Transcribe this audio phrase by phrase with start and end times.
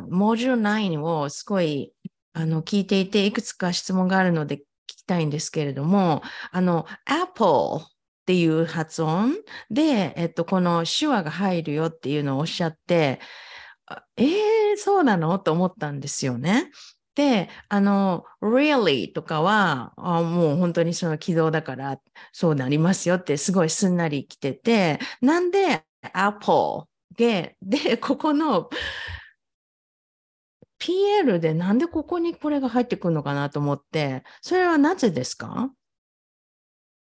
[0.00, 1.92] モジュール9をすごい
[2.32, 7.84] あの聞いていて、いくつか質問があるので聞きたいんですけれども、あの、Apple
[8.22, 9.34] っていう発音
[9.70, 13.20] で、えっと、この手話が入るよっていうのをおっしゃって、
[14.16, 14.26] えー、
[14.76, 16.70] そうなのと思ったんですよね。
[17.14, 21.98] で、あの、really とかは、あもう本当にその軌道だから、
[22.32, 25.82] そうなりますよってすごいすんなり来てて、なんで
[26.12, 26.84] Apple
[27.16, 28.70] で、で、ここの
[30.82, 35.70] PL でなんでここにこれが入ってくるのかなと思って、それはなぜですか？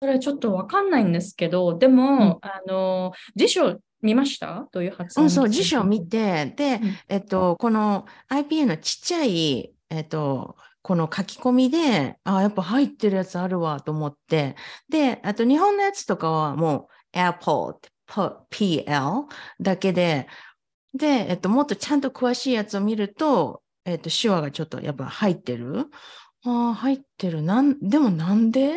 [0.00, 2.04] それちょっとわかんないんですけど、でも、
[2.42, 4.66] うん、あの、辞書見ました？
[4.72, 14.56] どういう発音、うん、そう、辞書を見て、で、うん、えっと、この IPA のちっちゃい、えっと、この書き込みで、あ、やっぱ入ってるやつあるわと思って、
[14.88, 17.74] で、あと日本のやつとかはもう Apple、
[18.50, 19.24] PL
[19.60, 20.28] だけで、
[20.94, 25.86] で、えっと、もっとちゃんと詳しいやつを見ると、えっと、手話がちょっとやっぱ入ってる？
[26.44, 27.40] ああ、入ってる。
[27.40, 28.74] なん、でもなんで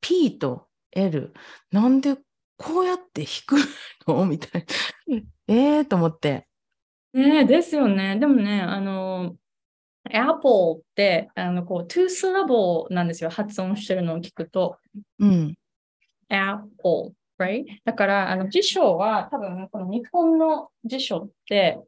[0.00, 1.34] ？P と L、
[1.72, 2.16] なんで
[2.56, 4.24] こうやって弾くの？
[4.26, 4.64] みたい
[5.08, 5.16] な。
[5.48, 6.46] ええと思って。
[7.12, 8.18] ねですよね。
[8.18, 9.36] でもね、あの、
[10.04, 13.30] Apple って、あの、こう、2スラボなんですよ。
[13.30, 14.78] 発音してるのを聞くと。
[15.18, 15.54] うん。
[16.28, 17.64] Apple, right?
[17.84, 21.80] だから、あの、辞書は多分、この日本の辞書って、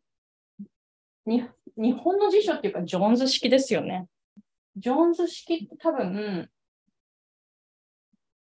[1.26, 1.44] に
[1.78, 4.06] 日本の辞書っていうか、ジョーンズ式ですよね。
[4.76, 6.50] ジョーンズ式って多分、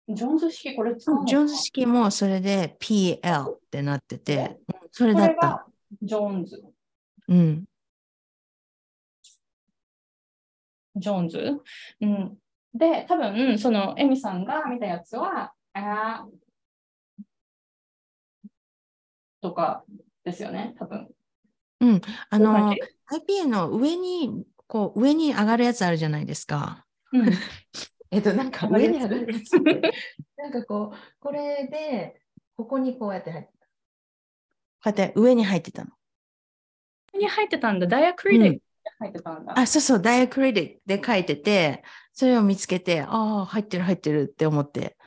[0.10, 4.60] ジョーンズ式これ使うジョーンズ式もそれで PL ってなってて、
[4.92, 5.66] それだった。
[6.02, 6.64] ジョーンズ。
[7.30, 7.66] うん。
[10.98, 11.62] ジョーンズ？
[12.02, 12.38] うん。
[12.74, 16.28] で、多分、その、エミさんが見たやつは、あ
[19.42, 19.86] とか
[20.26, 21.10] ですよね、多分。
[21.80, 22.02] うん。
[22.30, 22.76] あの、
[23.12, 26.86] IPA の上に、こう、上に上がるやつあるじゃないですか。
[27.12, 27.30] うん、
[28.12, 29.54] えっと、なんか上に上がるやつ
[30.38, 32.22] なんかこう、これで、
[32.56, 33.66] ここにこうやって入ってた。
[33.66, 35.92] こうやって上に入ってたの。
[37.14, 37.88] 上に入ってたんだ。
[37.88, 38.62] ダイアクリティック
[39.00, 39.60] 入ってたんだ。
[39.60, 41.84] あ、そうそう、ダイアクリティックで書いてて、
[42.14, 44.98] それを見つけて、ああ、入ってる入ってるって思って。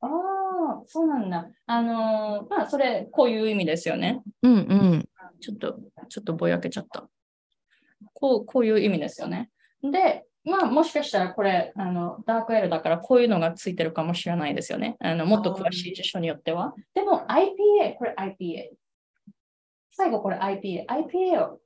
[0.00, 1.48] ああ、そうなんだ。
[1.66, 4.22] あのー、まあ、それ、こういう意味ですよね。
[4.42, 5.08] うんうん。
[5.40, 5.78] ちょっと、
[6.08, 7.08] ちょっとぼやけちゃった。
[8.14, 9.50] こう、こういう意味ですよね。
[9.82, 14.96] で、まあ、もしかしたらこれ、あの、ダークエルだからこういうのがついてるかもしれないですよね。
[15.00, 16.74] あの、もっと詳しい辞書によっては。
[16.94, 18.70] でも IPA、これ IPA。
[19.92, 20.86] 最後これ IPA。
[20.86, 21.60] IPA を、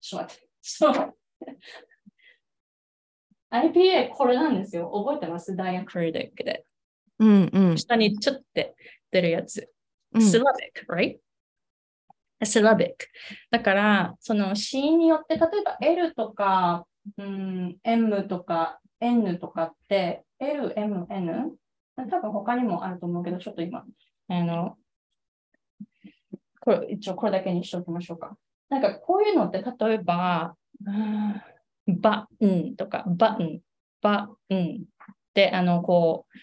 [0.00, 0.48] ちょっと待って。
[0.60, 1.58] ちょっと待って。
[3.80, 4.92] IPA これなんですよ。
[4.92, 5.56] 覚えてます？
[5.56, 6.64] ダイアクリティックで。
[7.18, 7.78] うんうん。
[7.78, 8.42] 下にちょっと
[9.10, 9.70] 出るやつ。
[10.18, 11.18] スラビック、right?
[12.42, 12.94] スラビック。
[13.50, 16.86] だから、その死因によって、例えば L とか、
[17.16, 21.56] うん、M とか N とかって、L、M、N?
[21.96, 23.84] 多分他にもあると思うけど、ちょっと今、
[24.28, 24.76] あの、
[26.60, 28.36] これ、一応これだけにしておきましょうか。
[28.68, 30.54] なんかこういうのって、例えば、
[31.86, 33.60] バンとか、バン、
[34.00, 34.84] バン
[35.34, 36.38] で、あの、こう、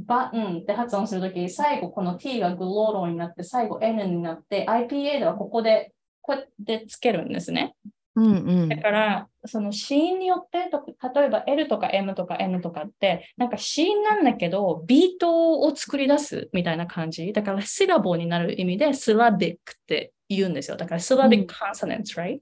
[0.00, 7.74] バンって発音するとき、最後この t がグローロになって、最後 n になって、IPA ではここで、こうやってつけるんですね。
[8.16, 10.70] うんうん、だから、その子音によって、
[11.14, 17.32] 例えば L とか M とか N とかって、なんか子音なんだけど、ビートを作り出すみたいな感じ。
[17.32, 20.76] だから、シラボになる意味で、スラビックって言うんですよ。
[20.76, 22.38] だから、スラビックコンソナンツ、right?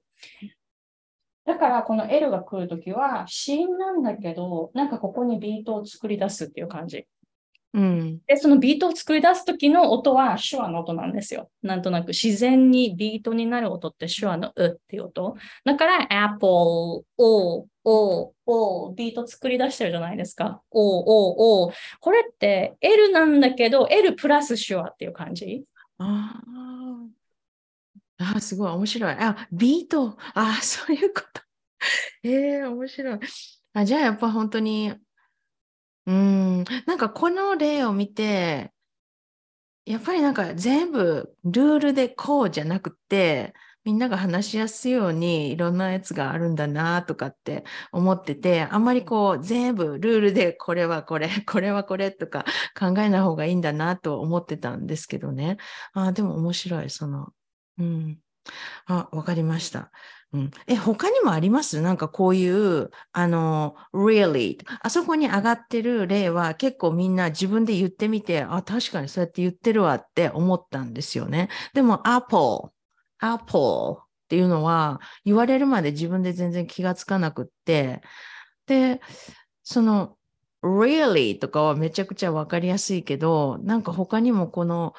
[1.45, 7.07] だから、この L が来るときは、子音なんだけど、なんかここにビートを作り出すっていう感じ。
[7.73, 11.49] うん、で、そのビートを作り出す時の音は手話の音なんですよ。
[11.63, 15.35] なんとなく自然にビートになる音って手話のうっていう音。
[15.65, 17.05] だから Apple、O、
[17.83, 20.61] O、O、ビート作り出してるじゃないですか。
[20.69, 21.73] O、O、O。
[21.99, 25.63] これって L なんだけど、L プラス手話っていう感じ。
[25.97, 26.41] あ
[28.19, 29.15] あ、すごい面白い。
[29.17, 30.15] あ、ビート。
[30.35, 31.41] あ、そういうこと。
[32.23, 33.19] ええー、面白い。
[33.73, 34.93] あじゃあやっぱ本当に
[36.05, 38.73] うん、なんかこの例を見て、
[39.85, 43.53] やっぱりなんか全部ルールでこうじゃなくて、
[43.83, 52.45] みんなが話しやすいようにいろんなやつがあるんだなとかって思ってて、あんまりこう全部ルールでこれはこれ、 これはこれとか
[52.79, 55.57] 考えない方がいいんだなと思ってたんですけどね。
[55.93, 57.33] あでも面白い、その、
[57.77, 58.19] うん。
[58.87, 59.91] あ、わかりました。
[60.33, 61.79] うん、え、他にもあります？
[61.81, 64.57] なんかこういう、あの、really。
[64.81, 71.49] あそこに上がってる例は結構みんな自分で言ってみて、あ、確かにそうやって言ってるわって思ったんですよね。
[71.73, 72.71] でも Apple、
[73.19, 78.01] Apple っていうのは言われるまで自分で全然気がつかなくって、
[78.65, 79.01] で、
[79.63, 80.17] その
[80.63, 84.93] really とかはめちゃくちゃわかりやすいけど、なんか他にもこの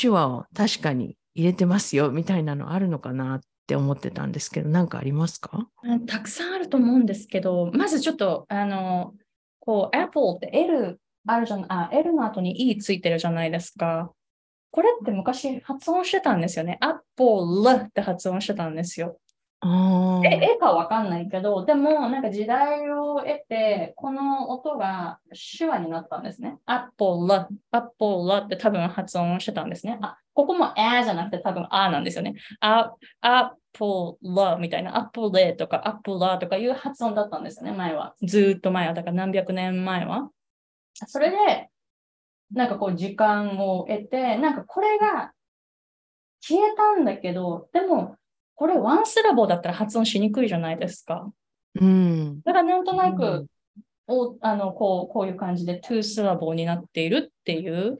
[0.00, 5.68] 手話を確かに入れてますよみたいなのあるのかなって思ってたんですけど、何かありますか？
[6.06, 9.14] たくさんあると思うんですけど、まずちょっと、あの、
[9.60, 14.12] こう、Apple って L あるじゃん、あ、L の後に E ついてるじゃないですか。
[14.70, 16.78] これって昔発音してたんですよね。
[16.80, 19.18] Apple って発音してたんですよ。
[20.24, 25.18] え、絵かわかんないけど、でも、なんか時代を得て、この音が
[25.58, 26.58] 手話になったんですね。
[26.66, 29.98] アッポラ、アッポラって多分発音してたんですね。
[30.02, 32.34] あ、ここもあじゃなくて多分あなんですよね。
[32.60, 38.14] あ、アッポラみたいな、アッポレとかアッポラとかいう発音だったんですよね、前は。
[38.22, 40.30] ずっと前は、だから何百年前は。
[40.94, 41.70] それで、
[42.52, 45.32] なんかこう時間を得て、なんかこれが
[46.40, 48.16] 消えたんだけど、でも、
[48.54, 51.30] これワンスラボだったら発音しにくいじゃないですか。
[51.80, 52.40] うん。
[52.44, 53.46] だからなんとなく、うん、
[54.06, 57.98] おあのこうこういう感じでトゥースラボになっているっていう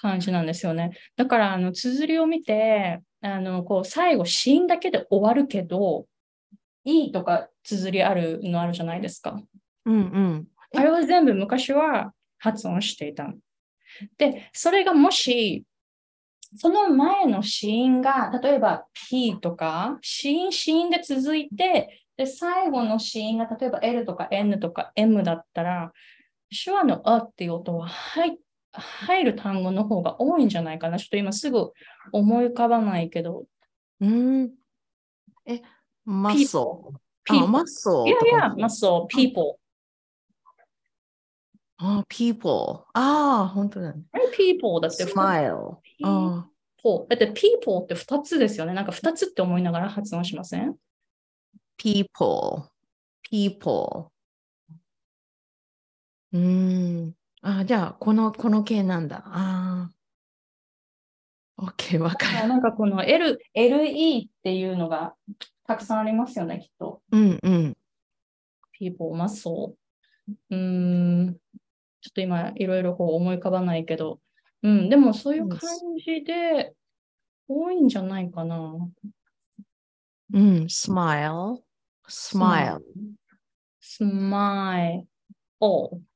[0.00, 0.90] 感じなんですよね。
[1.16, 6.06] だからあの綴りを見て、あのこう最後死因だけで終わるけど、
[6.84, 9.40] いいとか綴りあるのあるじゃないですか。
[9.84, 10.48] うんうん。
[10.74, 13.32] あれは全部昔は発音していた。
[14.18, 15.64] で、それがもし
[16.56, 25.92] その前の子音が、例えば P とか、子音、子音で続いて、で、最後の子音が例えば L とか N とか M だったら、
[26.64, 28.38] 手話のあっていう音は入
[28.72, 30.98] 入る単語の方が多いんじゃないかな。
[30.98, 31.72] ちょっと今すぐ
[32.12, 33.44] 思い浮かばないけど。
[34.00, 34.50] うん。
[35.46, 35.60] え、
[36.04, 37.46] マッソー。
[37.46, 38.06] マッソー。
[38.08, 39.58] いやいや、マッソー、people。
[41.84, 42.84] あ、people。
[42.92, 44.04] ああ、本当だね。
[44.36, 45.04] people だって。
[45.04, 45.78] smile。
[45.98, 47.06] people。
[47.08, 48.72] だって people って2つですよね。
[48.72, 50.76] なんか2つって思いながら発音しません
[51.76, 52.68] ?people。
[53.28, 54.10] people。
[56.32, 57.14] うん。
[57.42, 59.24] あ、じゃあ、この、この系なんだ。
[59.26, 59.90] あ
[61.58, 61.64] あ。
[61.64, 62.48] OK、わかる。
[62.48, 65.14] なんかこの L、LE っていうのが
[65.66, 67.02] たくさんありますよね、きっと。
[67.10, 67.76] うんうん。
[68.78, 70.54] people まそう。
[70.54, 71.41] うん。
[72.02, 74.18] ちょっと今いろいろこう思い浮かばないけど、
[74.62, 75.60] うん、でもそういう感
[76.04, 76.74] じで
[77.48, 78.88] 多いんじゃないかな。
[80.34, 81.58] うん、smile,
[82.08, 82.80] smile.
[83.80, 85.04] smile,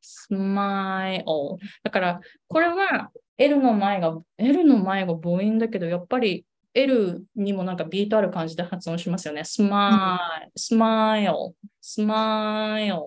[0.02, 1.56] smile.
[1.82, 6.44] だから、これは L の前が、L の前が母音だけど、やっぱり
[6.74, 9.42] L にもなんかビートある感じで発音しますよね。
[9.42, 10.18] smile,
[10.58, 13.02] smile, smile.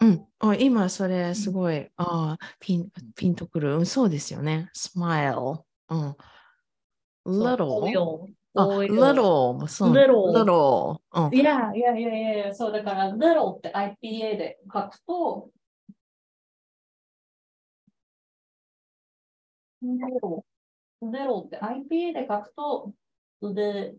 [0.00, 0.28] うん。
[0.38, 3.76] あ今、それすごい、あピンピンとくる。
[3.78, 4.70] うん、そうですよね。
[4.74, 5.64] smile。
[5.88, 6.16] うん。
[7.26, 8.28] little？
[8.54, 9.66] あ、little。
[9.68, 9.92] そう。
[9.92, 10.32] little。
[10.32, 11.00] little。
[11.12, 11.34] うん。
[11.34, 15.50] いやいやいやいや、そうだから、little って IPA で書くと、
[19.82, 20.44] little。
[21.02, 22.92] little って IPA で書くと、
[23.54, 23.94] で、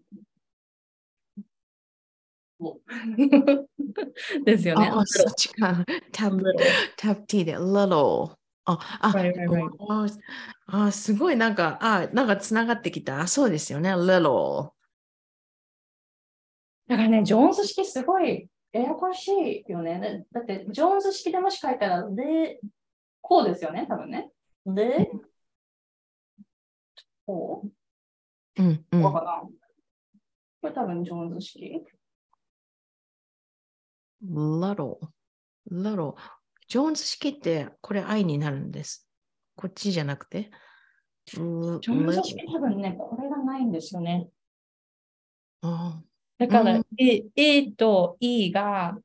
[4.45, 4.91] ですよね。
[4.94, 5.85] あ、そっちか。
[6.11, 6.44] タブ、
[6.97, 8.35] タブ T で little。
[8.65, 10.19] あ、あ、right, right, right.
[10.67, 13.21] あ、すごいなんか、あ、なんかつながってきた。
[13.21, 13.95] あ、そうですよね。
[13.95, 14.71] little。
[16.88, 19.31] だからね、ジョーンズ式すごいややこし
[19.67, 20.25] いよね。
[20.31, 22.60] だって、ジョーンズ式でもし書いたら、で、
[23.22, 24.31] こうですよね、多分ね。
[24.65, 25.10] で、
[27.25, 27.63] こ
[28.57, 28.62] う？
[28.62, 29.01] うん、うん。
[29.03, 29.43] こうかな。
[30.62, 31.84] これ多分ジョーンズ式。
[34.25, 34.97] Little,
[35.71, 36.15] little.
[36.67, 39.07] ジョーンズ式ってこれ愛になるんです。
[39.55, 40.51] こっちじゃなくて。
[41.25, 44.29] ジョーンズ式多分ね、これがないんですよね。
[45.61, 46.01] あ
[46.38, 48.97] だから、うん、A, A と E が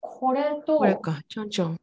[0.00, 1.78] これとこれか、ちょんちょん。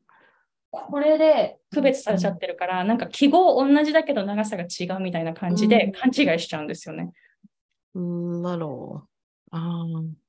[0.72, 7.12] これで区別されちゃってるから、うん、なんか記号同じだけど長さが違うみたいな感じで勘違いしちゃうんですよね。
[7.96, 9.04] うん、なるほど。
[9.52, 10.29] ああ。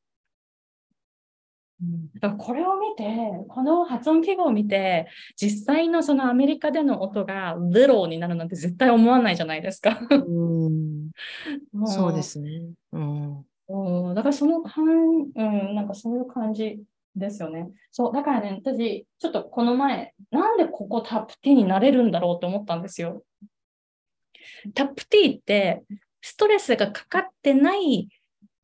[2.21, 3.05] だからこれを見て、
[3.49, 9.99] この発音記号を見て、実際のそのアメリカでの音が little になるなんて絶対思わないじゃないですか。
[10.11, 11.11] うん
[11.87, 12.63] そうですね。
[12.93, 16.83] うん、うん、だからその感、うん、なんかそういう感じ
[17.17, 17.71] ですよね。
[17.91, 23.25] そう、だからね、私、ちょっとこの前、なんでここタップ T になれるんだろうと思ったんですよ。
[24.75, 25.83] タップ T って
[26.21, 28.09] ストレスがかかってない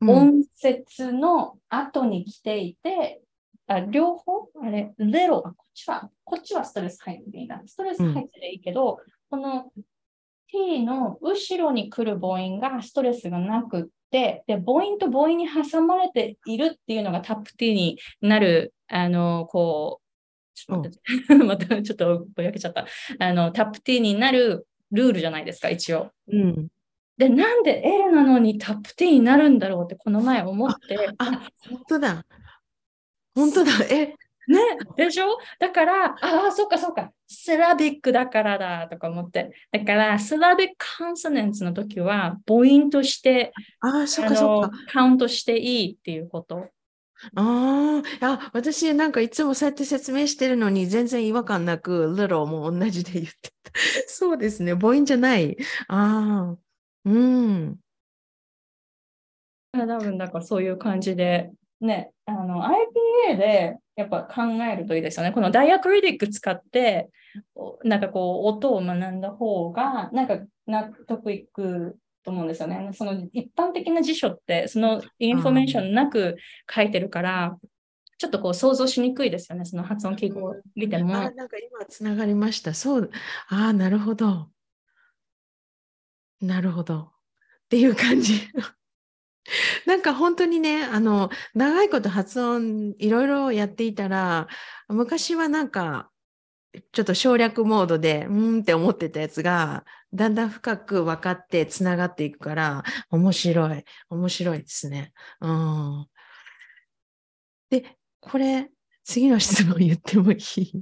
[0.01, 3.23] 音節の後に来ていて、
[3.69, 4.49] うん、あ両方？
[4.63, 7.63] あれ、ゼロ、こっちは、こっちはストレス入っていいな。
[7.67, 8.99] ストレス入ってていいけど、
[9.31, 9.73] うん、この
[10.49, 22.87] t の後ろに来る母音がストレスがなくっで、で、母音と母音に挟まれているっていうのがタップ T になる、あの、こう、ちょっと待って、 またちょっとぼやけちゃった。
[23.19, 26.13] あの、タップ T になるルールじゃないですか、一応。
[26.29, 26.69] うん。
[27.17, 32.25] で、なんで L なのにタップ T になるんだろうってこの前思って、あ、本当だ。
[33.35, 33.71] 本当だ。
[33.91, 34.15] え、
[34.49, 34.59] ね、
[34.97, 35.39] でしょ？
[35.59, 36.17] だから、あ
[36.49, 39.51] あ、そっかそっか、スラビックだからだとか思って。
[39.73, 44.77] だから、スラビックコンソナンツの時は母音としてああ、そっあかそっのか。
[44.93, 46.69] カウントしていいっていうこと。
[47.35, 53.33] あーあ、私なんかいつもそうやって説明してるのに全然違和感なく、little も同じで言って
[53.65, 53.71] た。
[54.07, 54.75] そうですね。
[54.75, 55.57] 母音じゃない。
[55.89, 56.57] ああ、
[57.07, 57.77] うん。
[59.73, 62.65] 多分だからそういう感じで、ね、あの
[63.29, 65.33] IPA でやっぱ考えるといいですよね。
[65.33, 67.09] この diacritic 使って、
[67.55, 72.91] おなんかこう音を学んだ方が、なんか納得いくと思うんですよね。
[72.93, 76.37] その一般的な辞書って、そのインフォメーションなく
[76.75, 77.57] 書いてるから、
[78.19, 79.65] ちょっとこう想像しにくいですよね。
[79.65, 81.15] その発音記号を見ても。
[81.15, 82.73] あ、なんか今つながりました。
[82.75, 83.11] そう。
[83.49, 84.49] ああ、なるほど。
[86.41, 87.01] なるほど。
[87.03, 88.35] っていう感じ。
[89.87, 94.49] なんか本当にね、あの、長いこと発音いろいろやっていたら、
[94.89, 96.11] 昔はなんか、
[96.93, 103.85] ちょっと省略モードで、うーんって思ってたやつが、だんだん深く分かってつながっていくから、面白い。
[104.11, 105.13] 面白いですね。
[105.41, 106.07] うん。
[107.71, 108.71] で、これ、
[109.05, 110.73] 次の質問言ってもいい？